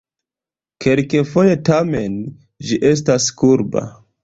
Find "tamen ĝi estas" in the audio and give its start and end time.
1.69-3.31